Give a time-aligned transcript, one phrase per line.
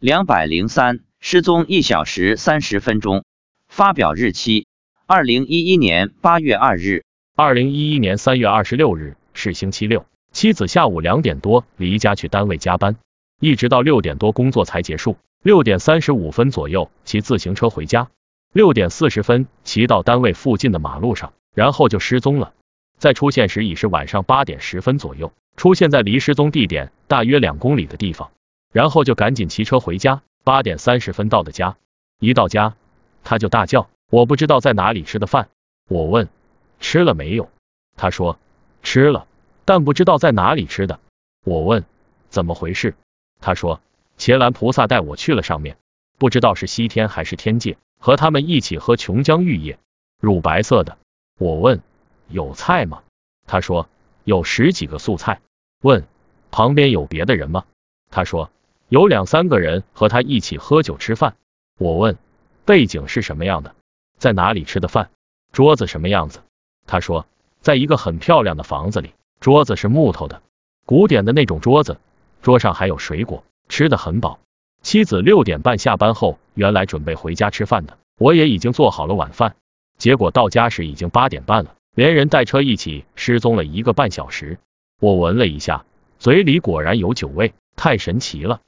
[0.00, 3.24] 两百零三，失踪一小时三十分钟。
[3.66, 4.68] 发表日期：
[5.06, 7.02] 二零一一年八月二日。
[7.34, 12.94] 二零一一年三月二十六日是星期六，妻子下午两点多离家去单位加班，
[13.40, 15.16] 一直到六点多工作才结束。
[15.42, 18.08] 六点三十五分左右骑自行车回家，
[18.52, 22.52] 六点四十分骑到单位附近的马路上，然后就失踪了。
[22.98, 28.30] 再出现时已是晚上八点十分左右，出现在离失踪地点大约两公里的地方，
[28.72, 30.22] 然后就赶紧骑车回家。
[30.44, 31.76] 八点三十分到的家，
[32.18, 32.74] 一到家
[33.24, 35.48] 他就大叫：“我不知道在哪里吃的饭。”
[35.88, 36.28] 我问。
[36.80, 37.50] 吃了没有？
[37.96, 38.38] 他说
[38.84, 39.26] 吃了，
[39.64, 41.00] 但不知道在哪里吃的。
[41.44, 41.84] 我问
[42.28, 42.94] 怎么回事？
[43.40, 43.80] 他说
[44.16, 45.76] 伽蓝菩萨带我去了上面，
[46.18, 49.80] 不知道是西天还是天界，和他们一起喝琼浆玉液，
[50.20, 50.98] 乳白色的。
[51.36, 51.82] 我问
[52.28, 53.02] 有菜吗？
[53.48, 53.88] 他说
[54.22, 55.40] 有十几个素菜。
[55.82, 56.06] 问
[56.52, 57.64] 旁边有别的人吗？
[58.08, 58.52] 他说
[58.88, 61.36] 有两三个人和他一起喝酒吃饭。
[61.78, 62.16] 我问
[62.64, 63.74] 背景是什么样的？
[64.18, 65.10] 在哪里吃的饭？
[65.52, 66.40] 桌子什么样子？
[66.86, 67.26] 他说，
[67.60, 70.40] 在一个很漂亮的房子里，桌子是木头的，
[70.86, 71.98] 古典的那种桌子，
[72.40, 74.38] 桌上还有水果，吃的很饱。
[74.82, 79.56] 妻子六点半下班后，原来准备回家吃饭的，我也已经做好了晚饭，
[79.98, 84.58] 结果到家时已经八点半了，连人带车一起失踪了一个半小时。
[85.00, 85.84] 我闻了一下，
[86.18, 88.60] 嘴里果然有酒味，太神奇了。